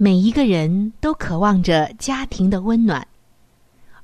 [0.00, 3.04] 每一个人都渴望着家庭的温暖，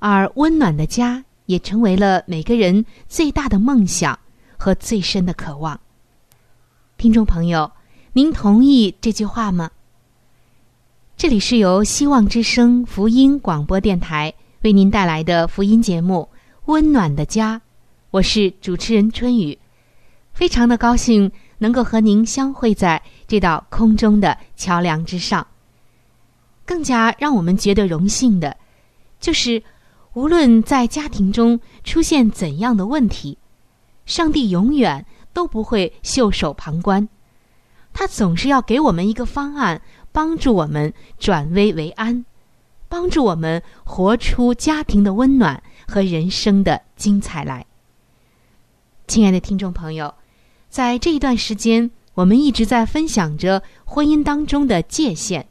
[0.01, 4.19] 而温暖的家也成为了每个人最大的梦想
[4.57, 5.79] 和最深的渴望。
[6.97, 7.71] 听众朋友，
[8.13, 9.71] 您同意这句话吗？
[11.17, 16.29] 这里是由希望之声福音广播电台为您带来的福音节目
[16.65, 17.57] 《温暖的家》，
[18.11, 19.57] 我是主持人春雨，
[20.33, 25.47] 非常的高兴能够和您相会在这道空中的桥梁之上。
[26.67, 28.57] 更加让我们觉得荣幸的，
[29.21, 29.63] 就是
[30.15, 33.37] 无论在家庭中出现怎样的问题，
[34.07, 37.09] 上帝永远都不会袖手旁观，
[37.93, 39.83] 他总是要给我们一个方案，
[40.13, 42.25] 帮助我们转危为安，
[42.89, 47.67] 帮助我们活出家庭的温暖和人生的精彩来。
[49.07, 50.15] 亲爱的听众朋友，
[50.71, 55.47] 在这一段时间，我们一直在分享着婚姻当中的界限。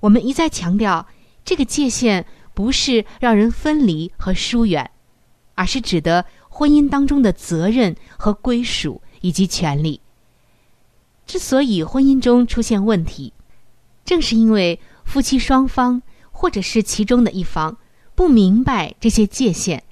[0.00, 1.06] 我们一再强调，
[1.44, 4.90] 这个界限不是让人分离和疏远，
[5.54, 10.00] 而是指的婚姻当中的责任和归属以及权利。
[11.26, 13.32] 之所以婚姻中出现问题，
[14.04, 16.00] 正是因为夫妻双方
[16.30, 17.76] 或者是其中的一方
[18.14, 19.82] 不明白这些界限，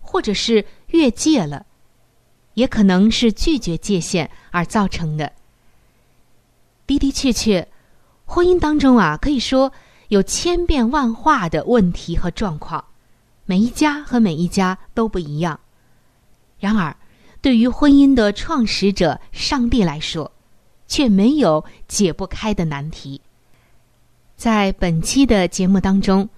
[0.00, 1.66] 或者是越界了，
[2.54, 5.32] 也可能是拒绝界限而造成的。
[6.86, 7.68] 的的确确。
[8.30, 9.72] 婚姻当中啊，可以说
[10.08, 12.84] 有千变万化的问题和状况，
[13.46, 15.58] 每一家和每一家都不一样。
[16.60, 16.94] 然而，
[17.40, 20.30] 对于婚姻的创始者上帝来说，
[20.86, 23.18] 却没有解不开的难题。
[24.36, 26.28] 在本期的节目当中，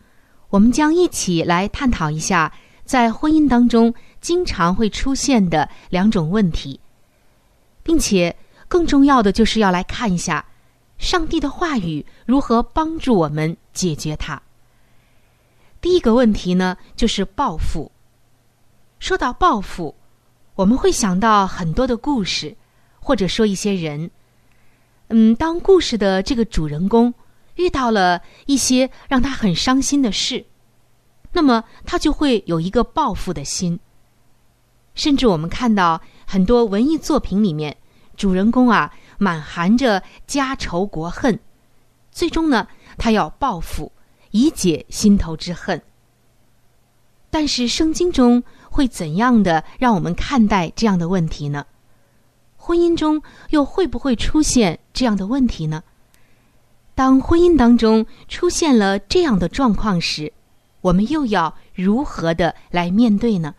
[0.49, 2.53] 我们将一起来探讨一下，
[2.85, 6.79] 在婚姻当中经常会出现的两种问题，
[7.83, 8.37] 并且
[8.69, 10.45] 更重要的就是要来看一下。
[11.01, 14.39] 上帝的话语如何帮助我们解决它？
[15.81, 17.91] 第一个问题呢，就是报复。
[18.99, 19.97] 说到报复，
[20.55, 22.55] 我们会想到很多的故事，
[23.01, 24.11] 或者说一些人。
[25.09, 27.15] 嗯，当故事的这个主人公
[27.55, 30.45] 遇到了一些让他很伤心的事，
[31.33, 33.81] 那么他就会有一个报复的心。
[34.95, 37.75] 甚至我们看到很多文艺作品里面，
[38.19, 38.93] 主人公啊。
[39.21, 41.39] 满含着家仇国恨，
[42.11, 42.67] 最终呢，
[42.97, 43.93] 他要报复，
[44.31, 45.83] 以解心头之恨。
[47.29, 51.67] 但是圣经中会怎样的让我们看待这样的问题呢？
[52.57, 55.83] 婚姻中又会不会出现这样的问题呢？
[56.95, 60.33] 当婚姻当中出现了这样的状况时，
[60.81, 63.55] 我们又要如何的来面对呢？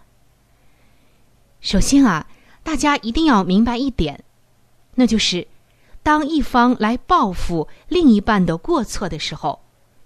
[1.59, 2.27] 首先啊，
[2.63, 4.23] 大家一定要明白一点，
[4.95, 5.47] 那就是。
[6.03, 9.59] 当一方来报复另一半的过错的时候，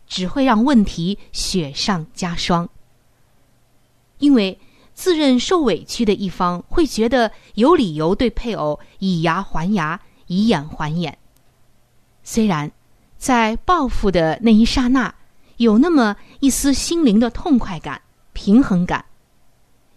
[0.08, 2.68] 只会让问题雪上加霜。
[4.18, 4.60] 因为
[4.94, 11.18] 自认受委屈的一方会觉得有理由对配偶以牙还牙、以眼还眼。
[12.24, 12.72] 虽然
[13.18, 15.14] 在报复的那一刹那
[15.58, 18.02] 有那么一丝心灵的痛快感、
[18.34, 19.06] 平衡感，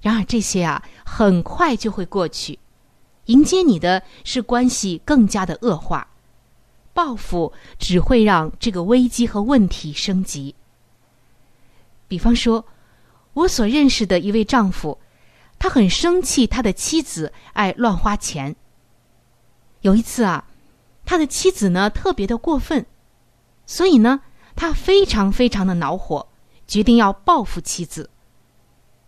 [0.00, 2.59] 然而这些啊很快就会过去。
[3.29, 6.09] 迎接你的是关系更加的恶化，
[6.93, 10.55] 报复只会让这个危机和问题升级。
[12.07, 12.65] 比方说，
[13.35, 14.99] 我所认识的一位丈夫，
[15.59, 18.57] 他很生气他的妻子爱乱花钱。
[19.83, 20.47] 有一次啊，
[21.05, 22.87] 他的妻子呢特别的过分，
[23.67, 24.23] 所以呢，
[24.57, 26.27] 他非常非常的恼火，
[26.67, 28.09] 决定要报复妻子。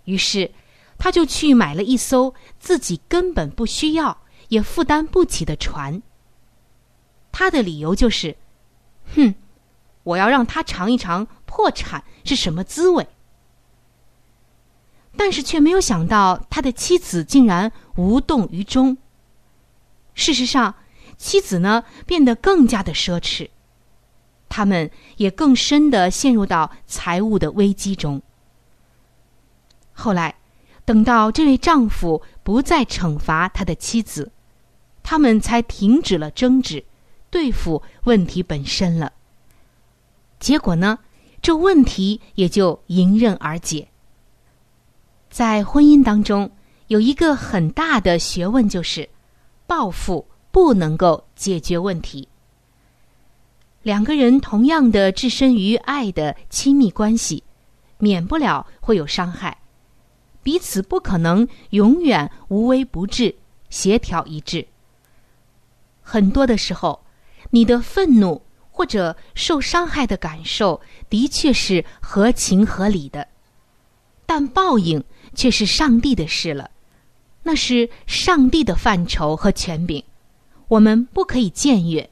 [0.04, 0.52] 于是，
[1.00, 4.18] 他就去买了一艘自己根本不需要
[4.48, 6.00] 也负担不起的船。
[7.32, 8.36] 他的理由就是
[9.16, 9.34] ：“哼，
[10.04, 13.08] 我要让他尝一尝破产是什么滋味。”
[15.16, 18.98] 但是却没有想到，他的妻子竟然无动于衷。
[20.14, 20.74] 事实上，
[21.16, 23.48] 妻子呢变得更加的奢侈，
[24.48, 28.20] 他们也更深的陷入到财务的危机中。
[29.92, 30.34] 后来，
[30.90, 34.32] 等到这位丈夫不再惩罚他的妻子，
[35.04, 36.84] 他们才停止了争执，
[37.30, 39.12] 对付问题本身了。
[40.40, 40.98] 结果呢，
[41.40, 43.86] 这问题也就迎刃而解。
[45.30, 46.50] 在婚姻当中，
[46.88, 49.08] 有一个很大的学问就是。
[49.68, 52.26] 报复不能够解决问题。
[53.84, 57.44] 两个人同样的置身于爱的亲密关系，
[57.98, 59.56] 免不了会有伤害，
[60.42, 63.34] 彼此不可能永远无微不至、
[63.68, 64.66] 协调一致。
[66.02, 67.04] 很多的时候，
[67.50, 73.28] 你的愤怒或者受伤害的感受的确是合情合理的，
[74.26, 75.04] 但报应
[75.34, 76.70] 却是上帝的事了。
[77.42, 80.04] 那是上帝的范畴和权柄，
[80.68, 82.10] 我们不可以僭越。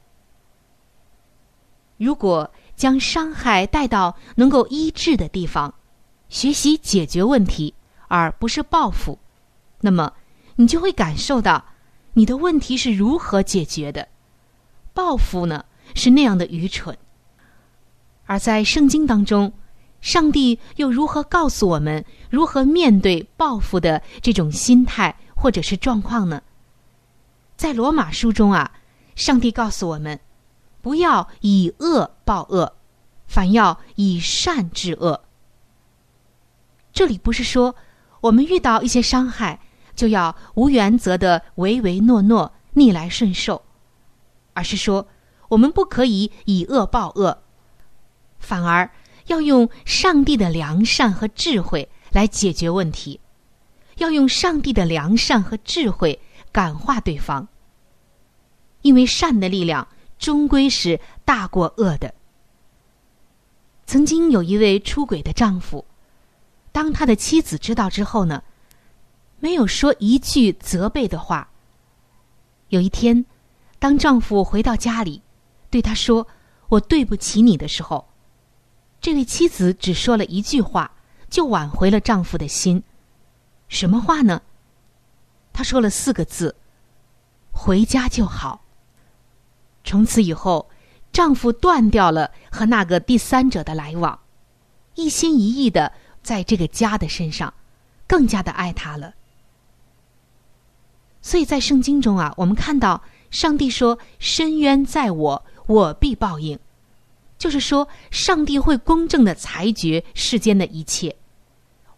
[1.96, 5.74] 如果将伤害带到能够医治的地方，
[6.28, 7.74] 学习解决问题，
[8.08, 9.18] 而不是报复，
[9.80, 10.12] 那么
[10.56, 11.64] 你就会感受到
[12.14, 14.08] 你的问题是如何解决的。
[14.92, 15.64] 报复呢，
[15.94, 16.96] 是那样的愚蠢。
[18.26, 19.52] 而在圣经当中，
[20.00, 26.42] 上帝又如何告诉我们如何面对报复的这种心态或者是状况呢？
[27.56, 28.70] 在罗马书中啊，
[29.14, 30.18] 上帝告诉我们，
[30.80, 32.72] 不要以恶报恶，
[33.26, 35.24] 反要以善治恶。
[36.92, 37.74] 这里不是说
[38.20, 39.60] 我们遇到一些伤害
[39.94, 43.62] 就要无原则的唯唯诺诺、逆来顺受，
[44.54, 45.08] 而是说
[45.48, 47.38] 我们不可以以恶报恶，
[48.38, 48.90] 反而。
[49.28, 53.20] 要用上帝的良善和智慧来解决问题，
[53.98, 56.18] 要用上帝的良善和智慧
[56.50, 57.46] 感化对方。
[58.80, 59.86] 因为善的力量
[60.18, 62.14] 终归是大过恶的。
[63.84, 65.84] 曾经有一位出轨的丈夫，
[66.72, 68.42] 当他的妻子知道之后呢，
[69.40, 71.50] 没有说一句责备的话。
[72.68, 73.24] 有一天，
[73.78, 75.22] 当丈夫回到家里，
[75.70, 76.28] 对他说
[76.68, 78.08] ：“我对不起你”的时候。
[79.00, 80.90] 这位妻子只说了一句话，
[81.30, 82.82] 就挽回了丈夫的心。
[83.68, 84.42] 什么话呢？
[85.52, 86.56] 她说了四个字
[87.50, 88.62] ：“回家就好。”
[89.84, 90.68] 从此以后，
[91.12, 94.18] 丈夫断掉了和那个第三者的来往，
[94.94, 95.92] 一心一意的
[96.22, 97.52] 在这个家的身上，
[98.06, 99.14] 更加的爱他了。
[101.20, 106.58] 所以在圣经中啊，我们看到上帝说：“深渊在我，我必报应。”
[107.36, 111.14] 就是说，上帝会公正的裁决世间的一切。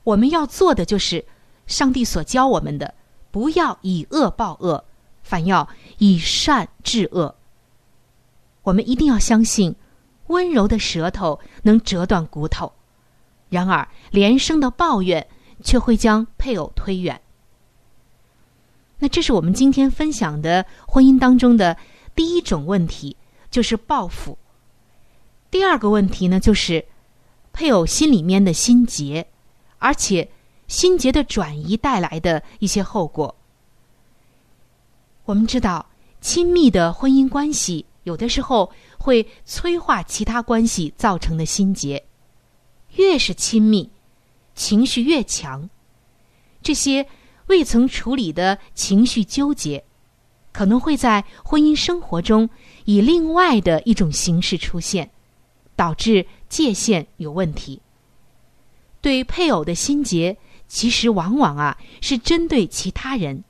[0.05, 1.25] 我们要做的就是，
[1.67, 2.95] 上帝所教我们的，
[3.31, 4.85] 不要以恶报恶，
[5.23, 7.35] 反要以善治恶。
[8.63, 9.75] 我们一定要相信，
[10.27, 12.73] 温柔的舌头能折断骨头，
[13.51, 15.27] 然而连声的抱怨
[15.63, 17.21] 却会将配偶推远。
[18.99, 21.77] 那这是我们今天分享的婚姻当中的
[22.15, 23.17] 第一种问题，
[23.51, 24.39] 就是报复。
[25.51, 26.85] 第二个问题呢，就是
[27.53, 29.27] 配偶心里面的心结，
[29.79, 30.31] 而且
[30.69, 33.35] 心结的转移带来的一些后果。
[35.25, 35.87] 我们知道，
[36.21, 42.05] 亲密的婚姻关系有的时候会催化其他关系造成的心结，
[42.97, 43.91] 越是亲密，
[44.55, 45.69] 情绪越强，
[46.63, 47.07] 这些
[47.47, 49.85] 未曾处理的情绪纠结，
[50.53, 52.49] 可能会在婚姻生活中
[52.85, 55.11] 以另外的一种形式出现。
[55.77, 57.81] 导致界限有问题。
[59.01, 60.37] 对配偶的心结，
[60.69, 63.43] 其实往往啊是针对其他人。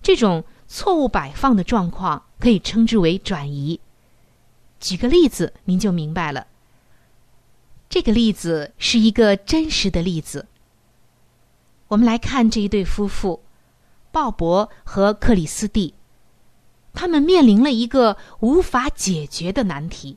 [0.00, 3.78] 这种错误摆放的状况，可以称之为转移。
[4.80, 6.46] 举个例子，您就明白了。
[7.92, 10.46] 这个例子是一个真实的例子。
[11.88, 13.42] 我们来看这一对夫妇，
[14.10, 15.92] 鲍勃和克里斯蒂。
[16.94, 20.16] 他们面临了一个无法解决的难题。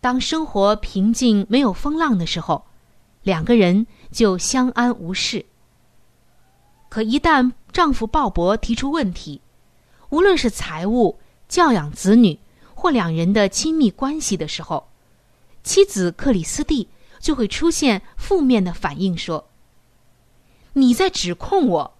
[0.00, 2.66] 当生活平静、没有风浪的时候，
[3.24, 5.44] 两个人就相安无事。
[6.88, 9.40] 可一旦丈夫鲍勃提出问题，
[10.10, 12.38] 无论是财务、教养子女
[12.76, 14.86] 或两人的亲密关系的时候，
[15.62, 16.88] 妻子克里斯蒂
[17.18, 19.48] 就会出现负面的反应，说
[20.74, 21.98] ：“你在指控我，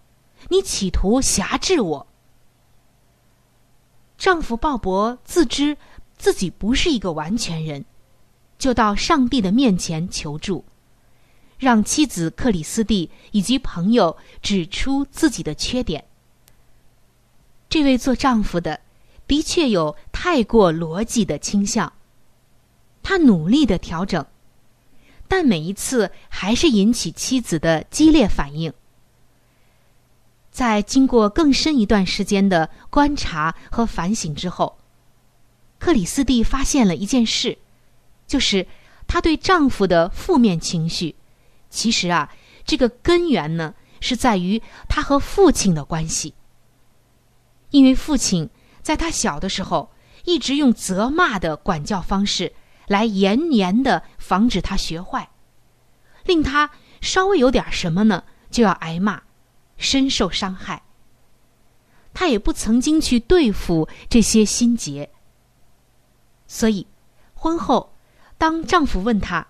[0.49, 2.07] 你企图辖制我。”
[4.19, 5.77] 丈夫鲍勃自知
[6.17, 7.85] 自己不是一个完全人。
[8.59, 10.65] 就到上帝的面前求助，
[11.59, 16.05] 让妻子克里斯蒂以及朋友指出自己的缺点。
[17.69, 18.79] 这位做丈夫的
[19.27, 21.93] 的确有太过逻辑的倾向，
[23.03, 24.25] 他努力的调整，
[25.29, 28.73] 但每一次还是引起妻子的激烈反应。
[30.51, 34.79] 在经过更深一段时间的观察和反省之后，
[35.79, 37.59] 克里斯蒂发现了一件事。
[38.27, 38.67] 就是
[39.07, 41.15] 她对丈夫的负面情绪，
[41.69, 42.33] 其实啊，
[42.65, 46.33] 这个根源呢是在于她和父亲的关系。
[47.71, 48.49] 因为父亲
[48.81, 49.91] 在她小的时候
[50.25, 52.53] 一直用责骂的管教方式
[52.93, 55.31] 来延年的防止她学坏，
[56.25, 56.71] 令她
[57.01, 59.23] 稍微有点什么呢就要挨骂，
[59.77, 60.83] 深受伤害。
[62.15, 65.11] 她也不曾经去对付这些心结，
[66.47, 66.87] 所以
[67.35, 67.89] 婚后。
[68.39, 69.47] 当丈夫问她：“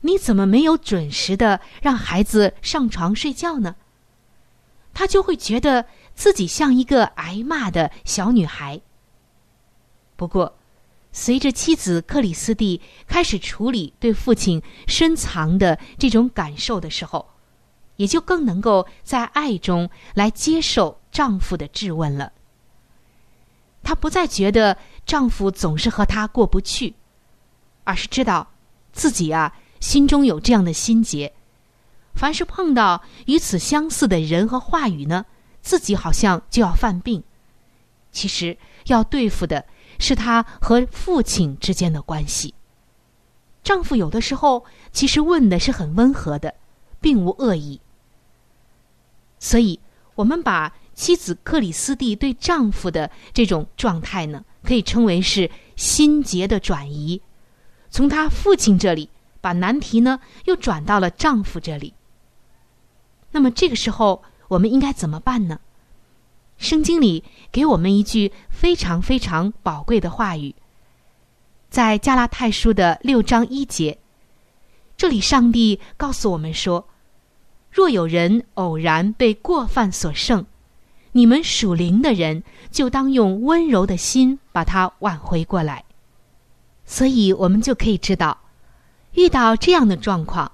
[0.00, 3.76] 你怎么没有准时的让孩子上床睡觉呢？”
[4.94, 8.80] 她就会觉得自己像一个挨骂的小女孩。
[10.16, 10.56] 不过，
[11.12, 17.28] 随着妻子克里斯蒂开始处理对父亲深藏的这种感受的时候，
[17.96, 22.32] 也就更能够在爱中来接受丈夫的质问了。
[23.82, 26.94] 她不再觉得丈夫总是和她过不去。
[27.82, 28.52] 而是知道，
[28.92, 31.32] 自己啊心中有这样的心结，
[32.14, 35.24] 凡是碰到与此相似的人和话语呢，
[35.60, 37.24] 自己好像就要犯病。
[38.12, 39.64] 其实要对付的
[40.00, 42.54] 是他和父亲之间的关系。
[43.62, 46.54] 丈夫有的时候其实问的是很温和的，
[47.00, 47.80] 并无恶意。
[49.38, 49.78] 所以，
[50.14, 57.22] 我们把妻子克里斯蒂对丈夫的这种状态呢，可以称为是心结的转移。
[57.90, 61.94] 从她父亲这里把难题呢又转到了丈夫这里。
[63.30, 65.60] 那么这个时候我们应该怎么办呢？
[66.60, 70.54] 圣经里给我们一句非常非常宝贵的话语，
[71.70, 73.98] 在加拉太书的六章一节，
[74.94, 76.86] 这里上帝告诉我们说
[77.72, 80.44] ：“若有人偶然被过犯所胜，
[81.12, 85.82] 你们属灵的人就当用温柔的心把他挽回过来。”
[86.84, 88.36] 所以，我们就可以知道，
[89.14, 90.52] 遇到这样的状况，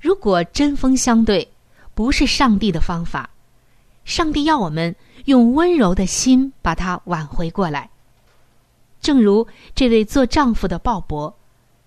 [0.00, 1.46] 如果针锋相对，
[1.92, 3.28] 不是上帝的方法。
[4.04, 7.90] 上帝要我们用温柔的心把它挽回过来。
[9.00, 11.34] 正如这位做丈夫的鲍勃，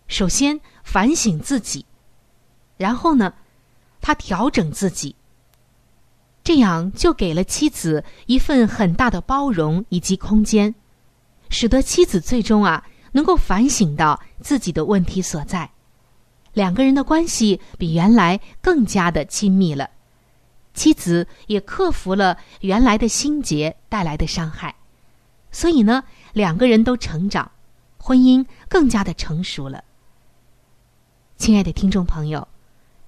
[0.07, 1.85] 首先反省自己，
[2.77, 3.33] 然后呢，
[4.01, 5.15] 他调整自己，
[6.43, 10.75] 这样就给了妻子一份很大的包容以及空间，
[11.49, 12.85] 使得妻子最终啊。
[13.11, 15.71] 能够反省到自己的问题所在，
[16.51, 19.89] 两个人的关系比原来更加的亲密了。
[20.75, 24.75] 妻子也克服了原来的心结带来的伤害，
[25.51, 26.03] 所以呢，
[26.33, 27.49] 两个人都成长，
[27.97, 29.83] 婚姻更加的成熟了。
[31.37, 32.47] 亲爱的听众朋友，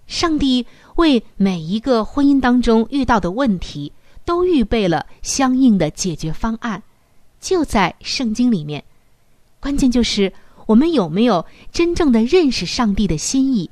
[0.07, 3.91] 上帝为每一个婚姻当中遇到的问题
[4.25, 6.81] 都预备了相应的解决方案，
[7.39, 8.83] 就在圣经里面。
[9.59, 10.31] 关键就是
[10.65, 13.69] 我们有没有真正的认识上帝的心意，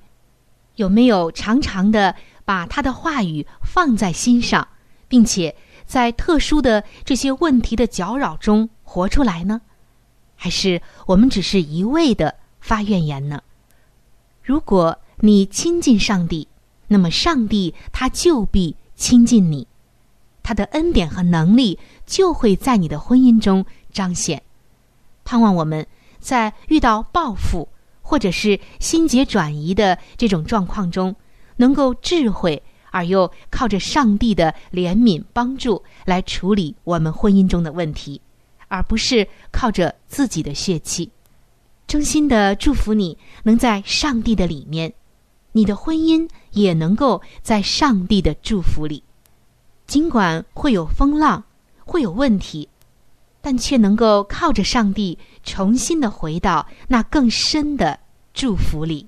[0.76, 4.68] 有没有常常的把他的话语放在心上，
[5.08, 9.60] 并且在特殊的这些问题的搅扰中活出来呢？
[10.36, 13.42] 还是我们只是一味的发怨言呢？
[14.44, 16.48] 如果你亲近上帝，
[16.88, 19.68] 那么上帝他就必亲近你，
[20.44, 24.44] 他的恩典和能力就会在你的婚姻中彰显。
[25.24, 25.88] 盼望我们
[26.20, 27.68] 在遇到报复
[28.04, 31.16] 或者是心结转移的这种状况中，
[31.58, 38.22] 能够智慧而又靠着上帝的怜悯帮助来处理我们婚姻中的问题，
[38.68, 41.12] 而不是靠着自己的血气。
[41.88, 44.94] 衷心的祝福你能在上帝的里面，
[45.52, 49.04] 你的婚姻也能够在上帝的祝福里。
[49.86, 51.44] 尽管会有风浪，
[51.86, 52.68] 会有问题，
[53.40, 58.00] 但却能够靠着上帝重新的回到那更深的
[58.34, 59.08] 祝福里。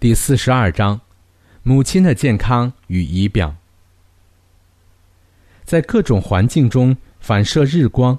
[0.00, 1.00] 第四十二章，
[1.64, 3.56] 母亲的健康与仪表，
[5.64, 8.16] 在各种环境中反射日光，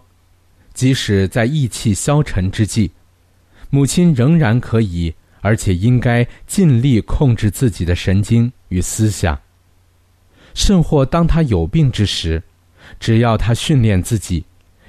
[0.74, 2.92] 即使在意气消沉之际，
[3.70, 9.40] 母亲仍然可以，而且应该尽力控制自己的神经与思想。
[10.54, 12.44] 甚或当她有病之时，
[13.00, 14.44] 只要她训练自己，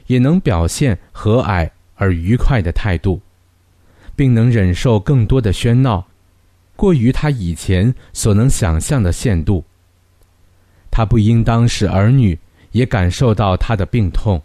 [0.08, 3.20] 也能表现和蔼而愉快的态度，
[4.16, 6.08] 并能忍受更多的喧闹。
[6.80, 9.62] 过于他以前所能想象的限度。
[10.90, 12.38] 他不应当使儿女
[12.72, 14.40] 也感受到他的病痛，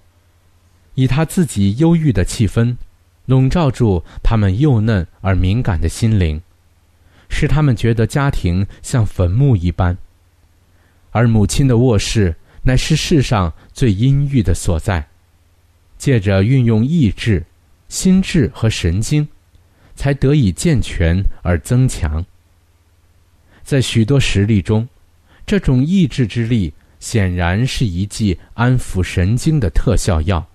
[0.95, 2.75] 以他自己忧郁的气氛，
[3.25, 6.41] 笼罩住他们幼嫩而敏感的心灵，
[7.29, 9.97] 使他们觉得家庭像坟墓一般。
[11.11, 15.07] 而母亲的卧室乃是世上最阴郁的所在，
[15.97, 17.45] 借着运用意志、
[17.87, 19.25] 心智和神经。
[19.95, 22.23] 才得以健全而增强。
[23.63, 24.87] 在许多实例中，
[25.45, 30.45] 这种意志之力显然是一剂安抚神经的特效药。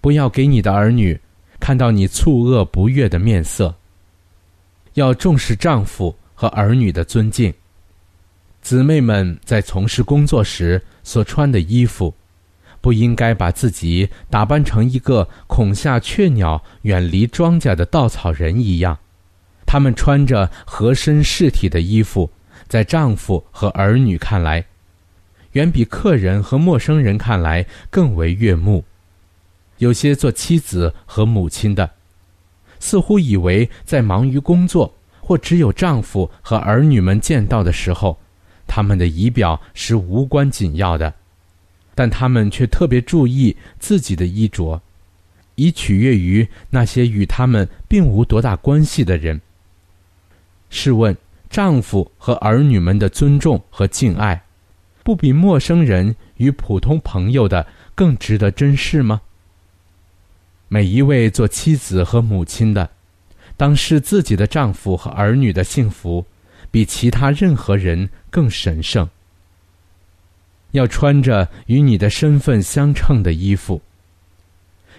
[0.00, 1.18] 不要给你的儿女
[1.58, 3.74] 看到你蹙恶不悦的面色。
[4.94, 7.52] 要重视丈夫和儿女的尊敬。
[8.62, 12.14] 姊妹们在从事工作时所穿的衣服。
[12.86, 18.96] 不应该把自己打扮成一个恐吓雀鸟远离庄稼的稻草人一样。
[19.66, 22.30] 他们穿着合身饰体的衣服，
[22.68, 24.64] 在丈夫和儿女看来，
[25.54, 28.84] 远比客人和陌生人看来更为悦目。
[29.78, 31.90] 有些做妻子和母亲的，
[32.78, 38.16] 似乎以为在忙于工作或只有丈夫和儿女们见到的时候，
[38.68, 41.12] 他们的仪表是无关紧要的。
[41.96, 44.80] 但他们却特别注意自己的衣着，
[45.54, 49.40] 以取悦于那些与他们并无多大关系的人。
[50.68, 51.16] 试问，
[51.48, 54.44] 丈夫和儿女们的尊重和敬爱，
[55.02, 59.22] 不比陌生人与普通朋友的更值得珍视吗？
[60.68, 62.90] 每一位做妻子和母亲的，
[63.56, 66.26] 当视自己的丈夫和儿女的幸福，
[66.70, 69.08] 比其他任何人更神圣。
[70.72, 73.80] 要穿着与你的身份相称的衣服，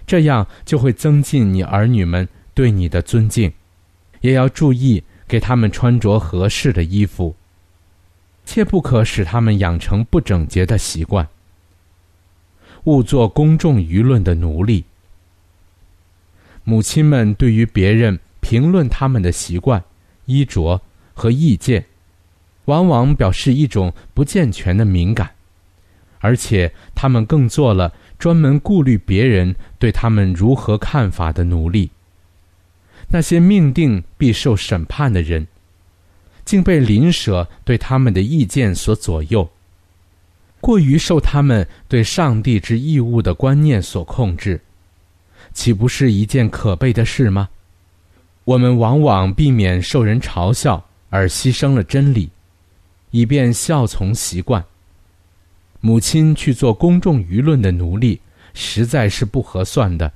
[0.05, 3.51] 这样就会增进你儿女们对你的尊敬。
[4.21, 7.35] 也要注意给他们穿着合适的衣服，
[8.45, 11.27] 切不可使他们养成不整洁的习惯。
[12.85, 14.85] 勿做公众舆论的奴隶。
[16.63, 19.83] 母亲们对于别人评论他们的习惯、
[20.25, 20.81] 衣着
[21.13, 21.85] 和意见，
[22.65, 25.36] 往往表示一种不健全的敏感。
[26.19, 31.91] 而且，他们更做了专门顾虑别人对他们如何看法的奴隶。
[33.09, 35.47] 那些命定必受审判的人，
[36.43, 39.49] 竟被邻舍对他们的意见所左右，
[40.59, 44.59] 过于受他们对上帝之义务的观念所控制，
[45.53, 47.47] 岂不是一件可悲的事吗？
[48.43, 52.29] 我们往往避免受人嘲笑而牺牲了真理，
[53.11, 54.65] 以便效从习惯。
[55.79, 58.19] 母亲去做公众舆论的奴隶，
[58.53, 60.11] 实在是不合算的，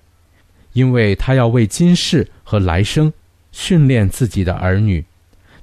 [0.74, 3.13] 因为她要为今世和来生
[3.52, 5.06] 训练自己的儿女。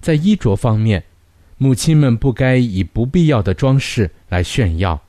[0.01, 1.03] 在衣着方面，
[1.57, 5.03] 母亲们不该以不必要的装饰来炫耀。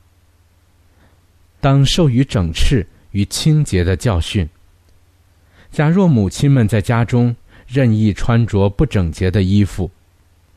[1.61, 4.49] 当授予整饬与清洁的教训。
[5.71, 7.35] 假若母亲们在家中
[7.67, 9.91] 任意穿着不整洁的衣服，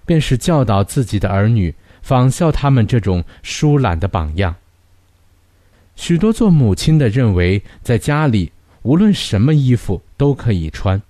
[0.07, 1.75] 便是教导自己的儿女。
[2.03, 4.55] 仿效他们这种疏懒的榜样。
[5.95, 8.51] 许多做母亲的认为，在家里
[8.83, 11.01] 无论什么衣服都可以穿，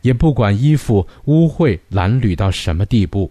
[0.00, 3.30] 也不管衣服污秽褴褛到什么地步。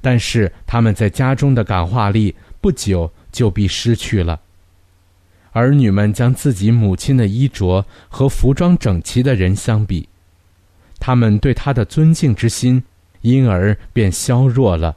[0.00, 4.40] 但是他们在家中的感化力不久就必失去了。
[5.52, 10.08] 儿女们将自己母亲的衣着和服装整齐的人相比，
[10.98, 12.82] 他们对她的尊敬之心
[13.20, 14.96] 因而便削弱了。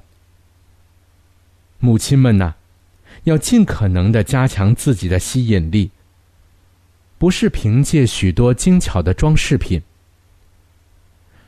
[1.85, 2.55] 母亲们呐，
[3.25, 5.91] 要尽可能的加强自己的吸引力，
[7.19, 9.83] 不是凭借许多精巧的装饰品，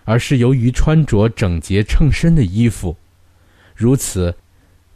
[0.06, 2.96] 而是由于穿着整洁称身的衣服，
[3.76, 4.38] 如此，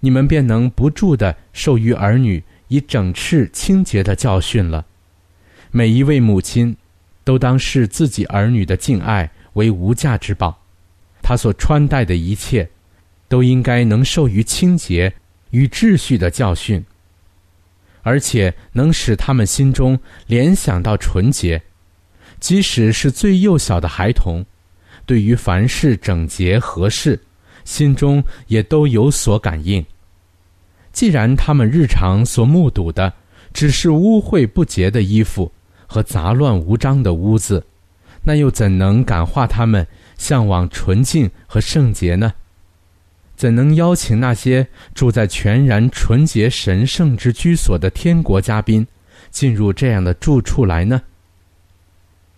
[0.02, 4.86] 你们便能不住的受于儿女以整饬清洁的教训了。
[5.72, 6.78] 每一位母亲，
[7.24, 10.62] 都当视自己儿女的敬爱为无价之宝，
[11.24, 12.70] 她所穿戴的一切，
[13.28, 15.12] 都应该能受于清洁。
[15.52, 16.84] 与秩序的教训，
[18.02, 21.62] 而且能使他们心中联想到纯洁，
[22.40, 24.44] 即使是最幼小的孩童，
[25.06, 27.20] 对于凡事整洁合适，
[27.64, 29.86] 心中也都有所感应。
[30.92, 33.14] 既然他们日常所目睹的
[33.54, 35.50] 只是污秽不洁的衣服
[35.88, 37.66] 和杂乱无章的屋子，
[38.24, 39.86] 那又怎能感化他们
[40.18, 42.34] 向往纯净和圣洁呢？
[43.42, 48.86] 怎能邀请那些住在全然纯洁神圣之居所的天国嘉宾
[49.32, 51.02] 进入这样的住处来呢？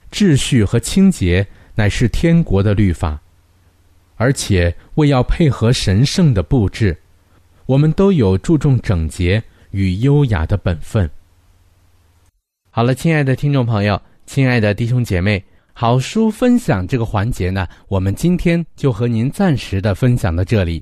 [0.09, 3.19] 秩序和清洁乃是天国的律法，
[4.15, 6.97] 而且为要配合神圣的布置，
[7.65, 11.09] 我们都有注重整洁与优雅的本分。
[12.69, 20.81] 好了，亲爱的听众朋友，亲爱的弟兄姐妹，好书分享这个环节呢，我们今天就和您暂时的分享到这里。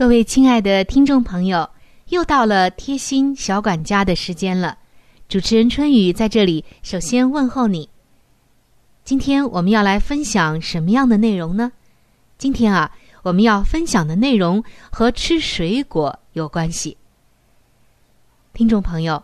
[0.00, 1.68] 各位亲爱的听众朋友。
[2.08, 4.78] 又到了贴心小管家的时间了，
[5.28, 7.90] 主持人春雨在这里首先问候你。
[9.04, 11.72] 今天我们要来分享什么样的内容呢？
[12.38, 12.90] 今天啊，
[13.24, 16.96] 我们要分享的内容和吃水果有关系。
[18.54, 19.22] 听众朋友，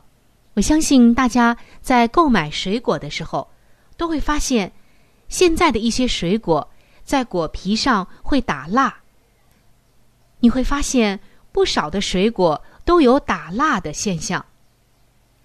[0.53, 3.49] 我相信大家在购买水果的时候，
[3.97, 4.71] 都会发现，
[5.31, 6.69] 现在的一些水果
[7.03, 8.95] 在果皮上会打蜡。
[10.41, 11.21] 你会发现
[11.53, 12.63] 不少的水果。
[12.87, 14.47] 都有打蜡的现象，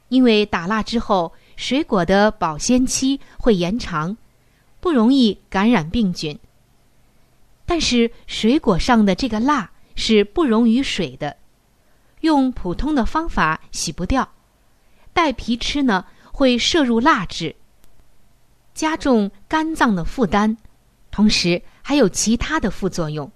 [0.10, 4.16] 因为打蜡之后，水果的保鲜期会延长，
[4.80, 6.40] 不容易感染病菌。
[7.66, 11.36] 但是水果上的这个蜡是不溶于水的，
[12.20, 14.32] 用普通的方法洗不掉，
[15.12, 17.56] 带皮吃呢会摄入蜡质，
[18.76, 20.58] 加重肝脏的负担，
[21.10, 23.32] 同时还有其他的副作用。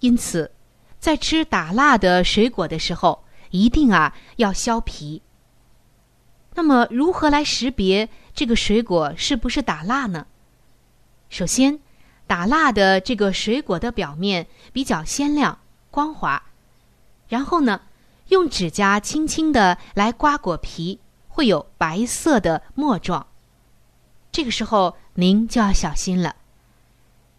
[0.00, 0.52] 因此。
[0.98, 5.22] 在吃打蜡的水果的时候，一定啊要削皮。
[6.54, 10.26] 那么，如何来识别这个水果是不是打蜡呢？
[11.28, 11.78] 首先，
[12.26, 16.42] 打蜡的这个水果的表面比较鲜亮、光滑。
[17.28, 17.82] 然后呢，
[18.28, 23.28] 用指甲轻轻的来刮果皮，会有白色的沫状。
[24.32, 26.34] 这个时候您就要小心了。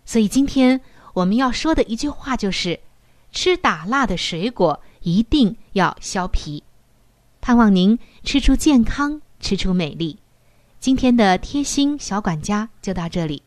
[0.06, 0.80] 所以今天
[1.18, 2.80] 我们要说的一句话就是：
[3.32, 6.62] 吃打蜡的水果一定要削皮。
[7.42, 10.20] 盼望您吃出健康，吃出美丽。
[10.80, 13.42] 今天的贴心小管家就到这里。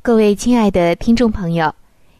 [0.00, 1.74] 各位亲爱的听众朋友，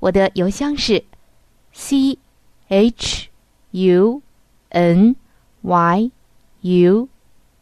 [0.00, 1.04] 我的邮箱是
[1.72, 2.18] c
[2.68, 3.28] h
[3.72, 4.22] u。
[4.70, 5.16] n
[5.62, 6.10] y
[6.60, 7.08] u，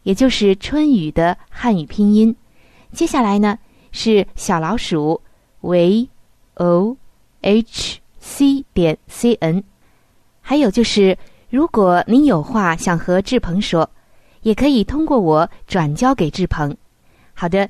[0.03, 2.35] 也就是春雨的汉语拼音。
[2.91, 3.57] 接下来呢
[3.93, 5.21] 是小老鼠
[5.61, 6.09] v
[6.55, 6.97] o
[7.41, 9.63] h c 点 c n。
[10.41, 11.17] 还有就是，
[11.49, 13.89] 如果您有话想和志鹏说，
[14.41, 16.75] 也可以通过我转交给志鹏。
[17.33, 17.69] 好的，